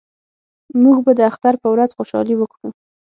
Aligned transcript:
موږ 0.81 0.97
به 1.05 1.11
د 1.17 1.19
اختر 1.29 1.53
په 1.61 1.67
ورځ 1.73 1.89
خوشحالي 1.97 2.35
وکړو 2.37 2.69